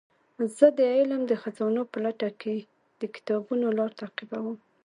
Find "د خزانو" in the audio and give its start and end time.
1.27-1.81